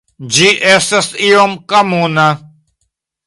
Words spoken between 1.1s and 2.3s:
iom komuna.